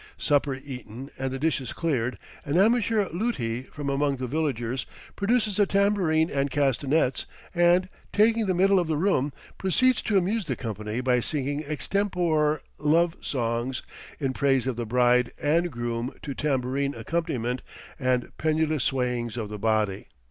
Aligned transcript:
Supper 0.17 0.55
eaten 0.55 1.11
and 1.19 1.29
the 1.31 1.37
dishes 1.37 1.73
cleared, 1.73 2.17
an 2.43 2.57
amateur 2.57 3.07
luti 3.13 3.61
from 3.61 3.87
among 3.87 4.15
the 4.15 4.25
villagers 4.25 4.87
produces 5.15 5.59
a 5.59 5.67
tambourine 5.67 6.31
and 6.31 6.49
castanets, 6.49 7.27
and, 7.53 7.87
taking 8.11 8.47
the 8.47 8.55
middle 8.55 8.79
of 8.79 8.87
the 8.87 8.97
room, 8.97 9.31
proceeds 9.59 10.01
to 10.01 10.17
amuse 10.17 10.45
the 10.45 10.55
company 10.55 11.01
by 11.01 11.19
singing 11.19 11.61
extempore 11.61 12.61
love 12.79 13.15
songs 13.21 13.83
in 14.19 14.33
praise 14.33 14.65
of 14.65 14.75
the 14.75 14.87
bride 14.87 15.31
and 15.39 15.69
groom 15.69 16.15
to 16.23 16.33
tambourine 16.33 16.95
accompaniment 16.95 17.61
and 17.99 18.35
pendulous 18.39 18.85
swayings 18.85 19.37
of 19.37 19.49
the 19.49 19.59
body. 19.59 20.07